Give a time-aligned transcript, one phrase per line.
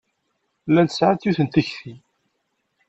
[0.69, 1.93] Llant sɛant yiwet n tekti.